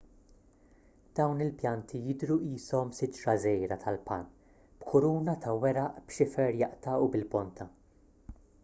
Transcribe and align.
dawn 1.17 1.43
il-pjanti 1.45 1.99
jidhru 2.05 2.37
qishom 2.45 2.95
siġra 3.01 3.37
żgħira 3.45 3.79
tal-palm 3.85 4.25
b'kuruna 4.81 5.39
ta' 5.45 5.55
weraq 5.67 6.03
b'xifer 6.11 6.61
jaqta' 6.65 6.99
u 7.05 7.15
bil-ponta 7.17 7.71